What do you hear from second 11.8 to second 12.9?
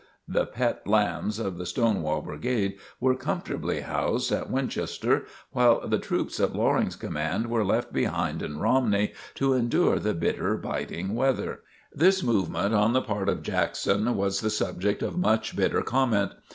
This movement